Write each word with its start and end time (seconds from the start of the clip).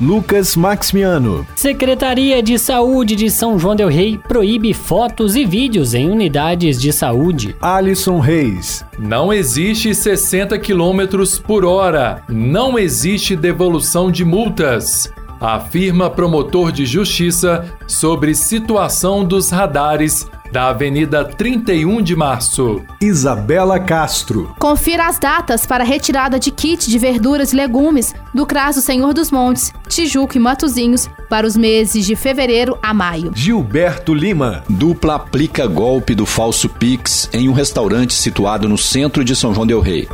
Lucas 0.00 0.56
Maximiano. 0.56 1.46
Secretaria 1.54 2.42
de 2.42 2.58
Saúde 2.58 3.14
de 3.14 3.30
São 3.30 3.58
João 3.58 3.76
Del 3.76 3.88
Rei 3.88 4.16
proíbe 4.16 4.72
fotos 4.72 5.36
e 5.36 5.44
vídeos 5.44 5.92
em 5.92 6.08
unidades 6.08 6.80
de 6.80 6.90
saúde. 6.90 7.54
Alisson 7.60 8.18
Reis. 8.18 8.82
Não 8.98 9.30
existe 9.30 9.94
60 9.94 10.58
km 10.58 11.02
por 11.46 11.66
hora. 11.66 12.22
Não 12.28 12.78
existe 12.78 13.36
devolução 13.36 14.10
de 14.10 14.24
multas. 14.24 15.12
Afirma 15.38 16.08
promotor 16.08 16.72
de 16.72 16.86
justiça 16.86 17.66
sobre 17.86 18.34
situação 18.34 19.22
dos 19.22 19.50
radares 19.50 20.26
da 20.50 20.68
Avenida 20.68 21.24
31 21.24 22.02
de 22.02 22.16
Março. 22.16 22.82
Isabela 23.00 23.78
Castro. 23.78 24.54
Confira 24.58 25.06
as 25.06 25.18
datas 25.18 25.64
para 25.64 25.84
retirada 25.84 26.38
de 26.38 26.50
kit 26.50 26.90
de 26.90 26.98
verduras 26.98 27.52
e 27.52 27.56
legumes 27.56 28.14
do 28.34 28.44
Craso 28.46 28.80
Senhor 28.80 29.14
dos 29.14 29.30
Montes, 29.30 29.72
Tijuco 29.88 30.36
e 30.36 30.40
Matozinhos 30.40 31.08
para 31.28 31.46
os 31.46 31.56
meses 31.56 32.04
de 32.04 32.16
fevereiro 32.16 32.78
a 32.82 32.92
maio. 32.92 33.32
Gilberto 33.34 34.12
Lima. 34.12 34.64
Dupla 34.68 35.14
aplica 35.16 35.66
golpe 35.66 36.14
do 36.14 36.26
falso 36.26 36.68
Pix 36.68 37.28
em 37.32 37.48
um 37.48 37.52
restaurante 37.52 38.14
situado 38.14 38.68
no 38.68 38.78
centro 38.78 39.24
de 39.24 39.34
São 39.36 39.54
João 39.54 39.66
del 39.66 39.80
Rei. 39.80 40.08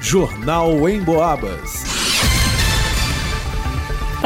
Jornal 0.00 0.88
em 0.88 1.00
Boabas. 1.00 1.95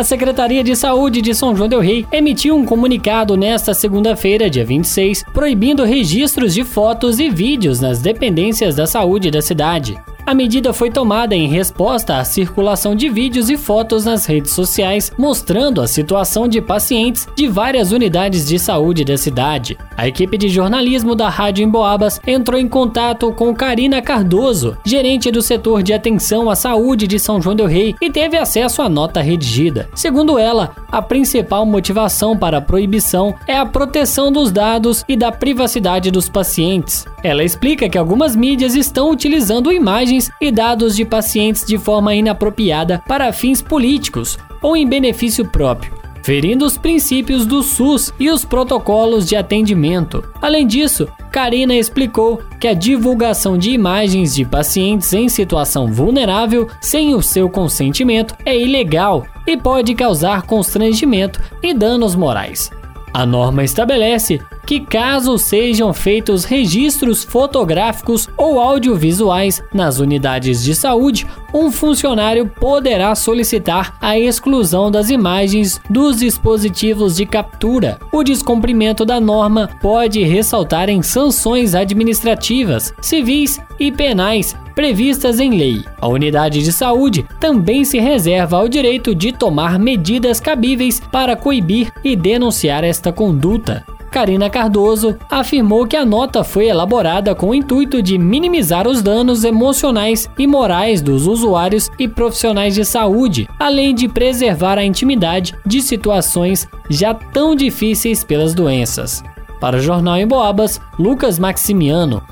A 0.00 0.02
Secretaria 0.02 0.64
de 0.64 0.74
Saúde 0.74 1.20
de 1.20 1.34
São 1.34 1.54
João 1.54 1.68
Del 1.68 1.78
Rei 1.78 2.06
emitiu 2.10 2.56
um 2.56 2.64
comunicado 2.64 3.36
nesta 3.36 3.74
segunda-feira, 3.74 4.48
dia 4.48 4.64
26, 4.64 5.22
proibindo 5.24 5.84
registros 5.84 6.54
de 6.54 6.64
fotos 6.64 7.20
e 7.20 7.28
vídeos 7.28 7.80
nas 7.80 8.00
dependências 8.00 8.74
da 8.74 8.86
saúde 8.86 9.30
da 9.30 9.42
cidade. 9.42 9.98
A 10.30 10.34
medida 10.34 10.72
foi 10.72 10.92
tomada 10.92 11.34
em 11.34 11.48
resposta 11.48 12.18
à 12.18 12.24
circulação 12.24 12.94
de 12.94 13.08
vídeos 13.08 13.50
e 13.50 13.56
fotos 13.56 14.04
nas 14.04 14.26
redes 14.26 14.52
sociais 14.52 15.10
mostrando 15.18 15.80
a 15.80 15.88
situação 15.88 16.46
de 16.46 16.60
pacientes 16.60 17.26
de 17.34 17.48
várias 17.48 17.90
unidades 17.90 18.46
de 18.46 18.56
saúde 18.56 19.04
da 19.04 19.18
cidade. 19.18 19.76
A 19.96 20.06
equipe 20.06 20.38
de 20.38 20.48
jornalismo 20.48 21.16
da 21.16 21.28
Rádio 21.28 21.64
Emboabas 21.64 22.20
entrou 22.24 22.60
em 22.60 22.68
contato 22.68 23.32
com 23.32 23.52
Karina 23.52 24.00
Cardoso, 24.00 24.78
gerente 24.86 25.32
do 25.32 25.42
setor 25.42 25.82
de 25.82 25.92
atenção 25.92 26.48
à 26.48 26.54
saúde 26.54 27.08
de 27.08 27.18
São 27.18 27.42
João 27.42 27.56
del 27.56 27.66
Rei, 27.66 27.96
e 28.00 28.08
teve 28.08 28.36
acesso 28.38 28.82
à 28.82 28.88
nota 28.88 29.20
redigida. 29.20 29.88
Segundo 29.96 30.38
ela, 30.38 30.76
a 30.92 31.02
principal 31.02 31.66
motivação 31.66 32.36
para 32.36 32.58
a 32.58 32.62
proibição 32.62 33.34
é 33.48 33.56
a 33.56 33.66
proteção 33.66 34.30
dos 34.30 34.52
dados 34.52 35.04
e 35.08 35.16
da 35.16 35.32
privacidade 35.32 36.08
dos 36.08 36.28
pacientes. 36.28 37.04
Ela 37.22 37.44
explica 37.44 37.88
que 37.88 37.98
algumas 37.98 38.34
mídias 38.34 38.74
estão 38.74 39.10
utilizando 39.10 39.72
imagens 39.72 40.19
informações 40.20 40.30
e 40.40 40.50
dados 40.50 40.96
de 40.96 41.04
pacientes 41.04 41.64
de 41.64 41.78
forma 41.78 42.14
inapropriada 42.14 43.02
para 43.06 43.32
fins 43.32 43.62
políticos 43.62 44.38
ou 44.60 44.76
em 44.76 44.86
benefício 44.86 45.46
próprio 45.48 45.98
ferindo 46.22 46.66
os 46.66 46.76
princípios 46.76 47.46
do 47.46 47.62
SUS 47.62 48.12
e 48.20 48.28
os 48.28 48.44
protocolos 48.44 49.26
de 49.26 49.34
atendimento. 49.34 50.22
Além 50.41 50.66
disso, 50.66 51.08
Karina 51.32 51.74
explicou 51.74 52.42
que 52.60 52.68
a 52.68 52.74
divulgação 52.74 53.56
de 53.56 53.70
imagens 53.70 54.34
de 54.34 54.44
pacientes 54.44 55.10
em 55.14 55.30
situação 55.30 55.91
vulnerável 55.91 56.68
sem 56.78 57.14
o 57.14 57.22
seu 57.22 57.48
consentimento 57.48 58.34
é 58.44 58.54
ilegal 58.54 59.26
e 59.46 59.56
pode 59.56 59.94
causar 59.94 60.42
constrangimento 60.42 61.41
e 61.62 61.72
danos 61.72 62.14
morais. 62.14 62.70
A 63.12 63.26
norma 63.26 63.65
estabelece 63.65 64.41
que, 64.66 64.78
caso 64.78 65.37
sejam 65.37 65.93
feitos 65.93 66.44
registros 66.44 67.25
fotográficos 67.25 68.28
ou 68.37 68.60
audiovisuais 68.60 69.62
nas 69.75 69.98
unidades 69.98 70.62
de 70.62 70.75
saúde, 70.75 71.26
um 71.53 71.70
funcionário 71.72 72.47
poderá 72.47 73.15
solicitar 73.15 73.97
a 74.00 74.16
exclusão 74.19 74.91
das 74.91 75.10
imagens 75.10 75.81
dos 75.91 76.19
dispositivos 76.19 77.16
de 77.16 77.26
captura. 77.26 77.99
O 78.12 78.22
descumprimento 78.22 79.04
da 79.04 79.19
norma 79.19 79.69
pode 79.82 80.22
ressaltar 80.22 80.88
em 80.88 81.03
sanções 81.03 81.75
administrativas, 81.75 82.94
civis 83.00 83.60
e 83.78 83.91
penais 83.91 84.54
previstas 84.80 85.38
em 85.38 85.58
lei. 85.58 85.84
A 86.00 86.08
unidade 86.08 86.62
de 86.62 86.72
saúde 86.72 87.26
também 87.38 87.84
se 87.84 87.98
reserva 87.98 88.56
ao 88.56 88.66
direito 88.66 89.14
de 89.14 89.30
tomar 89.30 89.78
medidas 89.78 90.41
cabíveis 90.41 91.02
para 91.12 91.36
coibir 91.36 91.92
e 92.02 92.16
denunciar 92.16 92.82
esta 92.82 93.12
conduta. 93.12 93.84
Karina 94.10 94.48
Cardoso 94.48 95.19
afirmou 95.30 95.86
que 95.86 95.96
a 95.96 96.06
nota 96.06 96.42
foi 96.42 96.69
elaborada 96.69 97.34
com 97.34 97.50
o 97.50 97.54
intuito 97.54 98.00
de 98.00 98.16
minimizar 98.16 98.88
os 98.88 99.02
danos 99.02 99.44
emocionais 99.44 100.30
e 100.38 100.46
morais 100.46 101.02
dos 101.02 101.26
usuários 101.26 101.90
e 101.98 102.08
profissionais 102.08 102.74
de 102.74 102.82
saúde, 102.82 103.46
além 103.58 103.94
de 103.94 104.08
preservar 104.08 104.78
a 104.78 104.84
intimidade 104.84 105.54
de 105.66 105.82
situações 105.82 106.66
já 106.88 107.12
tão 107.12 107.54
difíceis 107.54 108.24
pelas 108.24 108.54
doenças. 108.54 109.22
Para 109.60 109.76
o 109.76 109.80
Jornal 109.80 110.16
em 110.16 110.26
Boabas, 110.26 110.80
Lucas 110.98 111.38
Maximiano. 111.38 112.22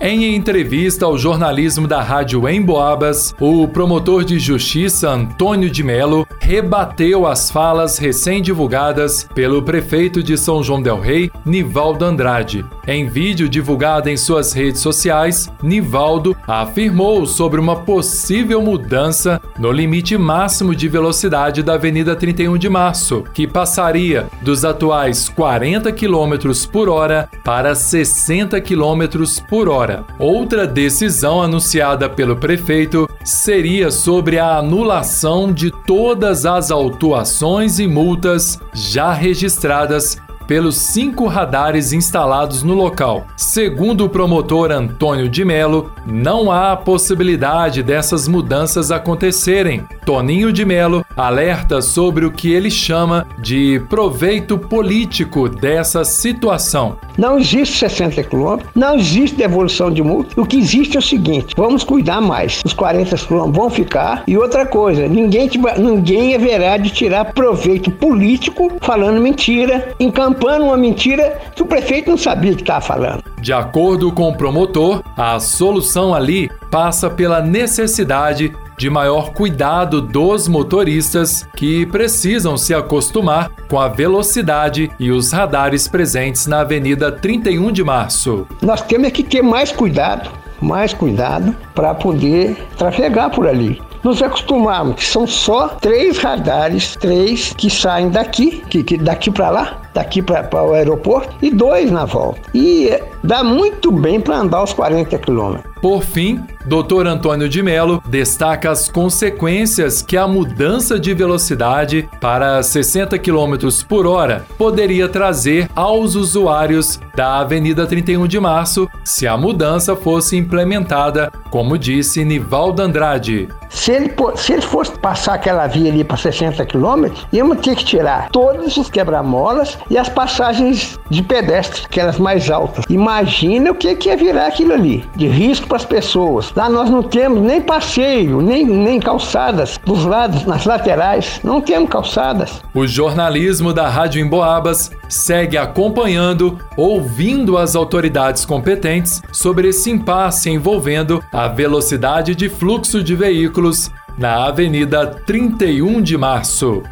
Em 0.00 0.36
entrevista 0.36 1.06
ao 1.06 1.18
jornalismo 1.18 1.88
da 1.88 2.00
Rádio 2.00 2.48
Emboabas, 2.48 3.34
o 3.40 3.66
promotor 3.66 4.24
de 4.24 4.38
justiça 4.38 5.10
Antônio 5.10 5.68
de 5.68 5.82
Melo 5.82 6.24
rebateu 6.38 7.26
as 7.26 7.50
falas 7.50 7.98
recém-divulgadas 7.98 9.28
pelo 9.34 9.60
prefeito 9.60 10.22
de 10.22 10.38
São 10.38 10.62
João 10.62 10.80
del 10.80 11.00
Rei, 11.00 11.32
Nivaldo 11.44 12.04
Andrade. 12.04 12.64
Em 12.86 13.08
vídeo 13.08 13.48
divulgado 13.48 14.08
em 14.08 14.16
suas 14.16 14.52
redes 14.52 14.80
sociais, 14.80 15.50
Nivaldo 15.62 16.34
afirmou 16.46 17.26
sobre 17.26 17.60
uma 17.60 17.76
possível 17.76 18.62
mudança 18.62 19.40
no 19.58 19.72
limite 19.72 20.16
máximo 20.16 20.76
de 20.76 20.88
velocidade 20.88 21.62
da 21.62 21.74
Avenida 21.74 22.14
31 22.14 22.56
de 22.56 22.68
Março, 22.68 23.24
que 23.34 23.48
passaria 23.48 24.26
dos 24.40 24.64
atuais 24.64 25.28
40 25.28 25.90
km 25.92 26.52
por 26.70 26.88
hora 26.88 27.28
para 27.44 27.74
60 27.74 28.60
km 28.60 29.02
por 29.50 29.68
hora. 29.68 29.87
Outra 30.18 30.66
decisão 30.66 31.42
anunciada 31.42 32.08
pelo 32.08 32.36
prefeito 32.36 33.08
seria 33.24 33.90
sobre 33.90 34.38
a 34.38 34.58
anulação 34.58 35.52
de 35.52 35.70
todas 35.86 36.46
as 36.46 36.70
autuações 36.70 37.78
e 37.78 37.86
multas 37.86 38.60
já 38.72 39.12
registradas 39.12 40.18
pelos 40.48 40.78
cinco 40.78 41.26
radares 41.26 41.92
instalados 41.92 42.62
no 42.62 42.72
local. 42.72 43.26
Segundo 43.36 44.06
o 44.06 44.08
promotor 44.08 44.72
Antônio 44.72 45.28
de 45.28 45.44
Melo, 45.44 45.92
não 46.06 46.50
há 46.50 46.74
possibilidade 46.74 47.82
dessas 47.82 48.26
mudanças 48.26 48.90
acontecerem. 48.90 49.84
Toninho 50.06 50.50
de 50.50 50.64
Melo 50.64 51.04
alerta 51.14 51.82
sobre 51.82 52.24
o 52.24 52.32
que 52.32 52.50
ele 52.50 52.70
chama 52.70 53.26
de 53.38 53.78
proveito 53.90 54.56
político 54.56 55.50
dessa 55.50 56.02
situação. 56.02 56.96
Não 57.18 57.38
existe 57.38 57.76
60 57.76 58.22
quilômetros, 58.22 58.70
não 58.74 58.94
existe 58.94 59.36
devolução 59.36 59.90
de 59.90 60.02
multa. 60.02 60.40
O 60.40 60.46
que 60.46 60.56
existe 60.56 60.96
é 60.96 61.00
o 61.00 61.02
seguinte: 61.02 61.54
vamos 61.56 61.84
cuidar 61.84 62.22
mais. 62.22 62.62
Os 62.64 62.72
40 62.72 63.16
quilômetros 63.16 63.56
vão 63.56 63.68
ficar. 63.68 64.22
E 64.26 64.38
outra 64.38 64.64
coisa, 64.64 65.06
ninguém, 65.06 65.50
ninguém 65.76 66.34
haverá 66.34 66.78
de 66.78 66.88
tirar 66.88 67.34
proveito 67.34 67.90
político 67.90 68.72
falando 68.80 69.20
mentira, 69.20 69.94
encampando 70.00 70.37
encampando 70.38 70.64
uma 70.64 70.76
mentira 70.76 71.38
que 71.54 71.62
o 71.62 71.66
prefeito 71.66 72.10
não 72.10 72.16
sabia 72.16 72.54
que 72.54 72.62
estava 72.62 72.80
falando. 72.80 73.24
De 73.40 73.52
acordo 73.52 74.12
com 74.12 74.28
o 74.28 74.36
promotor, 74.36 75.02
a 75.16 75.38
solução 75.40 76.14
ali 76.14 76.50
passa 76.70 77.10
pela 77.10 77.42
necessidade 77.42 78.54
de 78.76 78.88
maior 78.88 79.32
cuidado 79.32 80.00
dos 80.00 80.46
motoristas 80.46 81.46
que 81.56 81.84
precisam 81.86 82.56
se 82.56 82.72
acostumar 82.72 83.50
com 83.68 83.80
a 83.80 83.88
velocidade 83.88 84.90
e 85.00 85.10
os 85.10 85.32
radares 85.32 85.88
presentes 85.88 86.46
na 86.46 86.60
Avenida 86.60 87.10
31 87.10 87.72
de 87.72 87.82
Março. 87.82 88.46
Nós 88.62 88.80
temos 88.82 89.10
que 89.10 89.24
ter 89.24 89.42
mais 89.42 89.72
cuidado, 89.72 90.30
mais 90.60 90.94
cuidado 90.94 91.54
para 91.74 91.92
poder 91.94 92.56
trafegar 92.76 93.30
por 93.30 93.48
ali 93.48 93.80
nos 94.08 94.22
acostumamos 94.22 94.96
que 94.96 95.04
são 95.04 95.26
só 95.26 95.68
três 95.68 96.16
radares, 96.16 96.96
três 96.96 97.52
que 97.52 97.68
saem 97.68 98.08
daqui, 98.08 98.62
que, 98.70 98.82
que 98.82 98.96
daqui 98.96 99.30
para 99.30 99.50
lá, 99.50 99.82
daqui 99.92 100.22
para 100.22 100.64
o 100.64 100.72
aeroporto 100.72 101.36
e 101.42 101.50
dois 101.50 101.90
na 101.90 102.06
volta. 102.06 102.40
E 102.54 102.90
dá 103.22 103.44
muito 103.44 103.92
bem 103.92 104.18
para 104.18 104.38
andar 104.38 104.62
os 104.62 104.72
40 104.72 105.18
quilômetros. 105.18 105.70
Por 105.82 106.02
fim, 106.02 106.42
Dr. 106.68 107.06
Antônio 107.06 107.48
de 107.48 107.62
Mello 107.62 108.02
destaca 108.06 108.70
as 108.70 108.90
consequências 108.90 110.02
que 110.02 110.18
a 110.18 110.28
mudança 110.28 111.00
de 111.00 111.14
velocidade 111.14 112.06
para 112.20 112.62
60 112.62 113.18
km 113.18 113.56
por 113.88 114.06
hora 114.06 114.44
poderia 114.58 115.08
trazer 115.08 115.70
aos 115.74 116.14
usuários 116.14 117.00
da 117.16 117.40
Avenida 117.40 117.86
31 117.86 118.28
de 118.28 118.38
Março 118.38 118.86
se 119.02 119.26
a 119.26 119.34
mudança 119.34 119.96
fosse 119.96 120.36
implementada, 120.36 121.32
como 121.50 121.78
disse 121.78 122.22
Nivaldo 122.22 122.82
Andrade. 122.82 123.48
Se 123.70 123.92
ele, 123.92 124.14
se 124.36 124.52
ele 124.52 124.62
fosse 124.62 124.92
passar 124.98 125.34
aquela 125.34 125.66
via 125.66 125.90
ali 125.90 126.04
para 126.04 126.16
60 126.16 126.64
quilômetros, 126.66 127.26
íamos 127.32 127.60
ter 127.60 127.76
que 127.76 127.84
tirar 127.84 128.28
todos 128.30 128.76
os 128.76 128.90
quebra-molas 128.90 129.78
e 129.90 129.98
as 129.98 130.08
passagens 130.08 130.98
de 131.10 131.22
pedestre, 131.22 131.82
aquelas 131.84 132.18
mais 132.18 132.50
altas. 132.50 132.84
Imagina 132.88 133.70
o 133.70 133.74
que, 133.74 133.94
que 133.94 134.08
ia 134.08 134.16
virar 134.16 134.46
aquilo 134.46 134.72
ali, 134.72 135.04
de 135.16 135.26
risco 135.26 135.66
para 135.66 135.76
as 135.76 135.84
pessoas. 135.84 136.52
Lá 136.58 136.68
nós 136.68 136.90
não 136.90 137.04
temos 137.04 137.40
nem 137.40 137.62
passeio, 137.62 138.40
nem, 138.42 138.66
nem 138.66 138.98
calçadas 138.98 139.78
dos 139.84 140.04
lados, 140.04 140.44
nas 140.44 140.64
laterais. 140.64 141.38
Não 141.44 141.60
temos 141.60 141.88
calçadas. 141.88 142.60
O 142.74 142.84
jornalismo 142.84 143.72
da 143.72 143.88
Rádio 143.88 144.20
Emboabas 144.20 144.90
segue 145.08 145.56
acompanhando, 145.56 146.58
ouvindo 146.76 147.56
as 147.56 147.76
autoridades 147.76 148.44
competentes 148.44 149.22
sobre 149.30 149.68
esse 149.68 149.88
impasse 149.88 150.50
envolvendo 150.50 151.22
a 151.32 151.46
velocidade 151.46 152.34
de 152.34 152.48
fluxo 152.48 153.04
de 153.04 153.14
veículos 153.14 153.88
na 154.18 154.44
Avenida 154.46 155.06
31 155.06 156.02
de 156.02 156.18
Março. 156.18 156.82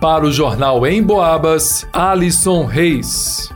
Para 0.00 0.26
o 0.26 0.30
jornal 0.30 0.86
Em 0.86 1.02
Boabas, 1.02 1.84
Alisson 1.92 2.66
Reis. 2.66 3.52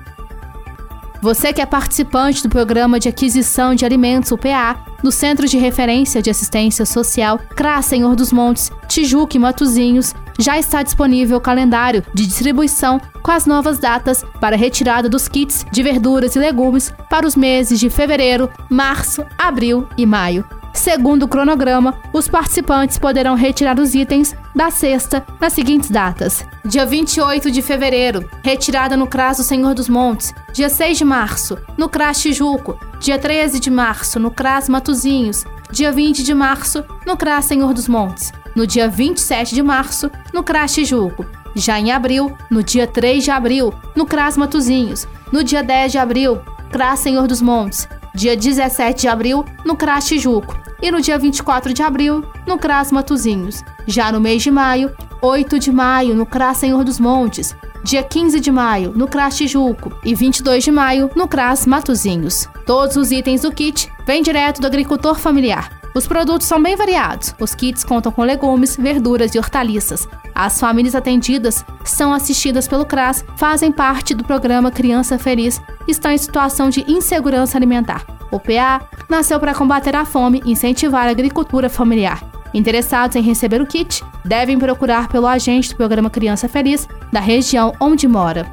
Você 1.21 1.53
que 1.53 1.61
é 1.61 1.67
participante 1.67 2.43
do 2.43 2.49
Programa 2.49 2.99
de 2.99 3.09
Aquisição 3.09 3.77
de 3.77 3.85
Alimentos, 3.85 4.33
UPA, 4.33 4.91
no 5.03 5.11
Centro 5.13 5.47
de 5.47 5.59
Referência 5.59 6.23
de 6.23 6.31
Assistência 6.31 6.87
Social 6.87 7.39
CRA 7.57 7.81
Senhor 7.83 8.15
dos 8.15 8.33
Montes, 8.33 8.71
Tijuca 8.89 9.37
e 9.37 9.41
Matozinhos, 9.41 10.15
já 10.39 10.59
está 10.59 10.83
disponível 10.83 11.39
o 11.39 11.41
calendário 11.41 12.03
de 12.15 12.27
distribuição 12.27 13.01
com 13.23 13.31
as 13.31 13.47
novas 13.47 13.79
datas 13.79 14.25
para 14.41 14.57
retirada 14.57 15.09
dos 15.09 15.29
kits 15.29 15.67
de 15.71 15.83
verduras 15.83 16.35
e 16.37 16.39
legumes 16.39 16.93
para 17.11 17.27
os 17.27 17.37
meses 17.37 17.79
de 17.79 17.91
fevereiro, 17.91 18.51
março, 18.71 19.25
abril 19.39 19.87
e 19.97 20.07
maio. 20.07 20.62
Segundo 20.73 21.25
o 21.25 21.29
cronograma, 21.29 21.95
os 22.13 22.29
participantes 22.29 22.99
poderão 22.99 23.35
retirar 23.35 23.79
os 23.79 23.95
itens 23.95 24.35
da 24.55 24.71
cesta 24.71 25.25
nas 25.41 25.53
seguintes 25.53 25.91
datas: 25.91 26.45
dia 26.65 26.87
28 26.87 27.51
de 27.51 27.61
fevereiro, 27.61 28.29
retirada 28.43 28.97
no 28.97 29.07
CRAS 29.07 29.37
do 29.37 29.45
Senhor 29.45 29.75
dos 29.75 29.89
Montes, 29.89 30.33
dia 30.53 30.69
6 30.69 30.99
de 30.99 31.05
março, 31.05 31.59
no 31.77 31.89
CRAS 31.89 32.21
Tijuco, 32.21 32.79
dia 32.99 33.19
13 33.19 33.61
de 33.61 33.71
março, 33.71 34.19
no 34.19 34.31
CRAS 34.31 34.69
Matozinhos, 34.69 35.45
dia 35.71 35.93
20 35.93 36.23
de 36.23 36.35
março, 36.35 36.85
no 37.07 37.17
CRAS 37.17 37.45
Senhor 37.45 37.75
dos 37.75 37.87
Montes, 37.87 38.33
no 38.57 38.67
dia 38.67 38.89
27 38.89 39.55
de 39.55 39.63
março, 39.63 40.11
no 40.33 40.43
CRAS 40.43 40.73
Tijuco, 40.73 41.27
já 41.55 41.79
em 41.79 41.93
abril, 41.93 42.35
no 42.51 42.63
dia 42.63 42.87
3 42.87 43.23
de 43.23 43.31
abril, 43.31 43.75
no 43.95 44.07
CRAS 44.07 44.37
Matozinhos, 44.39 45.07
no 45.31 45.45
dia 45.45 45.63
10 45.63 45.93
de 45.93 45.99
abril, 45.99 46.41
CRAS 46.71 47.01
Senhor 47.01 47.27
dos 47.27 47.43
Montes, 47.43 47.87
dia 48.15 48.37
17 48.37 49.03
de 49.03 49.09
abril, 49.09 49.45
no 49.65 49.77
CRAS 49.77 50.07
Tijuco, 50.07 50.57
e 50.81 50.91
no 50.91 51.01
dia 51.01 51.19
24 51.19 51.73
de 51.73 51.83
abril, 51.83 52.25
no 52.47 52.59
CRAS 52.59 52.91
Matozinhos. 52.93 53.63
Já 53.87 54.13
no 54.13 54.21
mês 54.21 54.43
de 54.43 54.51
maio, 54.51 54.95
8 55.21 55.59
de 55.59 55.73
maio, 55.73 56.15
no 56.15 56.27
CRAS 56.27 56.59
Senhor 56.59 56.85
dos 56.85 56.99
Montes, 56.99 57.55
dia 57.85 58.03
15 58.03 58.41
de 58.41 58.51
maio, 58.51 58.93
no 58.95 59.09
CRAS 59.09 59.37
Tijuco 59.37 59.93
e 60.05 60.15
22 60.15 60.65
de 60.65 60.71
maio, 60.71 61.11
no 61.15 61.27
CRAS 61.27 61.67
Matozinhos. 61.67 62.49
Todos 62.65 62.97
os 62.97 63.11
itens 63.11 63.43
do 63.43 63.53
kit 63.53 63.91
vêm 64.07 64.23
direto 64.23 64.61
do 64.61 64.67
agricultor 64.67 65.19
familiar. 65.19 65.82
Os 65.95 66.07
produtos 66.07 66.47
são 66.47 66.63
bem 66.63 66.75
variados. 66.75 67.35
Os 67.39 67.55
kits 67.55 67.85
contam 67.85 68.11
com 68.11 68.23
legumes, 68.23 68.77
verduras 68.77 69.35
e 69.35 69.39
hortaliças. 69.39 70.09
As 70.35 70.59
famílias 70.59 70.95
atendidas 70.95 71.65
são 71.85 72.13
assistidas 72.13 72.67
pelo 72.67 72.87
CRAS, 72.87 73.25
fazem 73.37 73.71
parte 73.71 74.15
do 74.15 74.25
programa 74.25 74.71
Criança 74.71 75.19
Feliz 75.19 75.61
e 75.87 75.91
estão 75.91 76.11
em 76.11 76.19
situação 76.19 76.71
de 76.71 76.91
insegurança 76.91 77.59
alimentar. 77.59 78.07
O 78.31 78.41
PA 78.41 78.89
nasceu 79.09 79.39
para 79.39 79.55
combater 79.55 79.95
a 79.95 80.07
fome 80.07 80.41
e 80.47 80.53
incentivar 80.53 81.07
a 81.07 81.11
agricultura 81.11 81.69
familiar. 81.69 82.23
Interessados 82.55 83.17
em 83.17 83.23
receber 83.23 83.61
o 83.61 83.67
kit 83.67 84.03
devem 84.25 84.59
procurar 84.59 85.09
pelo 85.09 85.27
agente 85.27 85.71
do 85.71 85.77
programa 85.77 86.11
Criança 86.11 86.49
Feliz 86.49 86.89
da 87.13 87.21
região 87.21 87.75
onde 87.79 88.09
mora. 88.09 88.47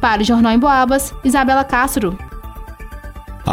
Para 0.00 0.22
o 0.22 0.24
Jornal 0.24 0.52
em 0.52 0.58
Boabas, 0.58 1.14
Isabela 1.22 1.64
Castro. 1.64 2.16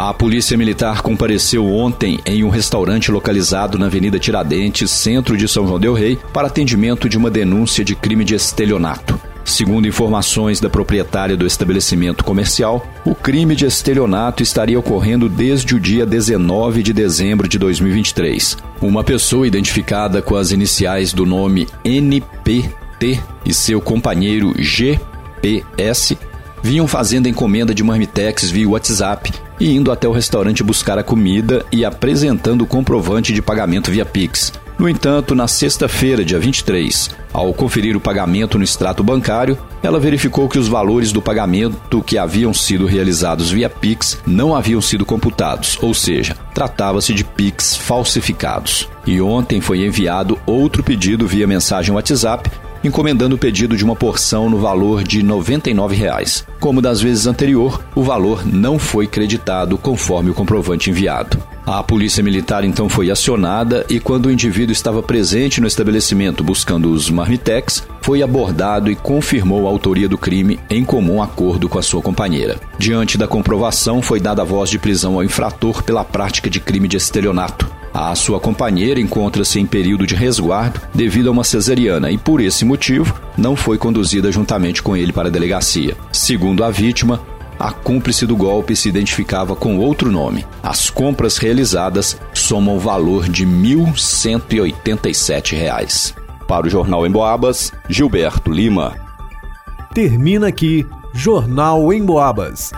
A 0.00 0.14
Polícia 0.14 0.56
Militar 0.56 1.02
compareceu 1.02 1.66
ontem 1.66 2.20
em 2.24 2.44
um 2.44 2.50
restaurante 2.50 3.10
localizado 3.10 3.76
na 3.76 3.86
Avenida 3.86 4.16
Tiradentes, 4.16 4.92
centro 4.92 5.36
de 5.36 5.48
São 5.48 5.66
João 5.66 5.80
Del 5.80 5.92
Rei, 5.92 6.16
para 6.32 6.46
atendimento 6.46 7.08
de 7.08 7.18
uma 7.18 7.28
denúncia 7.28 7.84
de 7.84 7.96
crime 7.96 8.24
de 8.24 8.36
estelionato. 8.36 9.20
Segundo 9.44 9.88
informações 9.88 10.60
da 10.60 10.70
proprietária 10.70 11.36
do 11.36 11.44
estabelecimento 11.44 12.22
comercial, 12.22 12.86
o 13.04 13.12
crime 13.12 13.56
de 13.56 13.66
estelionato 13.66 14.40
estaria 14.40 14.78
ocorrendo 14.78 15.28
desde 15.28 15.74
o 15.74 15.80
dia 15.80 16.06
19 16.06 16.80
de 16.80 16.92
dezembro 16.92 17.48
de 17.48 17.58
2023. 17.58 18.56
Uma 18.80 19.02
pessoa 19.02 19.48
identificada 19.48 20.22
com 20.22 20.36
as 20.36 20.52
iniciais 20.52 21.12
do 21.12 21.26
nome 21.26 21.66
NPT 21.84 23.20
e 23.44 23.52
seu 23.52 23.80
companheiro 23.80 24.54
GPS 24.56 26.16
vinham 26.62 26.86
fazendo 26.86 27.28
encomenda 27.28 27.74
de 27.74 27.82
marmitex 27.82 28.48
via 28.48 28.68
WhatsApp 28.68 29.47
e 29.60 29.74
indo 29.74 29.90
até 29.90 30.06
o 30.08 30.12
restaurante 30.12 30.62
buscar 30.62 30.98
a 30.98 31.02
comida 31.02 31.64
e 31.72 31.84
apresentando 31.84 32.62
o 32.62 32.66
comprovante 32.66 33.32
de 33.32 33.42
pagamento 33.42 33.90
via 33.90 34.04
Pix. 34.04 34.52
No 34.78 34.88
entanto, 34.88 35.34
na 35.34 35.48
sexta-feira, 35.48 36.24
dia 36.24 36.38
23, 36.38 37.10
ao 37.32 37.52
conferir 37.52 37.96
o 37.96 38.00
pagamento 38.00 38.56
no 38.56 38.62
extrato 38.62 39.02
bancário, 39.02 39.58
ela 39.82 39.98
verificou 39.98 40.48
que 40.48 40.58
os 40.58 40.68
valores 40.68 41.10
do 41.10 41.20
pagamento 41.20 42.00
que 42.00 42.16
haviam 42.16 42.54
sido 42.54 42.86
realizados 42.86 43.50
via 43.50 43.68
Pix 43.68 44.20
não 44.24 44.54
haviam 44.54 44.80
sido 44.80 45.04
computados, 45.04 45.76
ou 45.82 45.92
seja, 45.92 46.36
tratava-se 46.54 47.12
de 47.12 47.24
Pix 47.24 47.76
falsificados. 47.76 48.88
E 49.04 49.20
ontem 49.20 49.60
foi 49.60 49.84
enviado 49.84 50.38
outro 50.46 50.84
pedido 50.84 51.26
via 51.26 51.46
mensagem 51.46 51.92
WhatsApp 51.92 52.48
encomendando 52.82 53.36
o 53.36 53.38
pedido 53.38 53.76
de 53.76 53.84
uma 53.84 53.96
porção 53.96 54.48
no 54.48 54.58
valor 54.58 55.02
de 55.02 55.22
99 55.22 55.96
reais. 55.96 56.46
Como 56.60 56.80
das 56.80 57.00
vezes 57.00 57.26
anterior, 57.26 57.82
o 57.94 58.02
valor 58.02 58.46
não 58.46 58.78
foi 58.78 59.06
creditado 59.06 59.76
conforme 59.78 60.30
o 60.30 60.34
comprovante 60.34 60.90
enviado. 60.90 61.42
A 61.66 61.82
polícia 61.82 62.22
militar 62.22 62.64
então 62.64 62.88
foi 62.88 63.10
acionada 63.10 63.84
e, 63.90 64.00
quando 64.00 64.26
o 64.26 64.30
indivíduo 64.30 64.72
estava 64.72 65.02
presente 65.02 65.60
no 65.60 65.66
estabelecimento 65.66 66.42
buscando 66.42 66.90
os 66.90 67.10
marmitex, 67.10 67.86
foi 68.00 68.22
abordado 68.22 68.90
e 68.90 68.96
confirmou 68.96 69.66
a 69.66 69.70
autoria 69.70 70.08
do 70.08 70.16
crime 70.16 70.58
em 70.70 70.82
comum 70.82 71.22
acordo 71.22 71.68
com 71.68 71.78
a 71.78 71.82
sua 71.82 72.00
companheira. 72.00 72.58
Diante 72.78 73.18
da 73.18 73.28
comprovação, 73.28 74.00
foi 74.00 74.18
dada 74.18 74.44
voz 74.44 74.70
de 74.70 74.78
prisão 74.78 75.16
ao 75.16 75.24
infrator 75.24 75.82
pela 75.82 76.04
prática 76.04 76.48
de 76.48 76.58
crime 76.58 76.88
de 76.88 76.96
estelionato. 76.96 77.77
A 78.00 78.14
sua 78.14 78.38
companheira 78.38 79.00
encontra-se 79.00 79.58
em 79.58 79.66
período 79.66 80.06
de 80.06 80.14
resguardo 80.14 80.80
devido 80.94 81.28
a 81.28 81.32
uma 81.32 81.42
cesariana 81.42 82.12
e, 82.12 82.16
por 82.16 82.40
esse 82.40 82.64
motivo, 82.64 83.12
não 83.36 83.56
foi 83.56 83.76
conduzida 83.76 84.30
juntamente 84.30 84.80
com 84.80 84.96
ele 84.96 85.12
para 85.12 85.26
a 85.26 85.32
delegacia. 85.32 85.96
Segundo 86.12 86.62
a 86.62 86.70
vítima, 86.70 87.20
a 87.58 87.72
cúmplice 87.72 88.24
do 88.24 88.36
golpe 88.36 88.76
se 88.76 88.88
identificava 88.88 89.56
com 89.56 89.78
outro 89.78 90.12
nome. 90.12 90.46
As 90.62 90.88
compras 90.88 91.38
realizadas 91.38 92.16
somam 92.32 92.76
o 92.76 92.80
valor 92.80 93.28
de 93.28 93.44
R$ 93.44 93.50
1.187. 93.50 96.14
Para 96.46 96.68
o 96.68 96.70
Jornal 96.70 97.04
em 97.04 97.10
Boabas, 97.10 97.72
Gilberto 97.88 98.52
Lima. 98.52 98.94
Termina 99.92 100.46
aqui 100.46 100.86
Jornal 101.12 101.92
em 101.92 102.04
Boabas. 102.04 102.72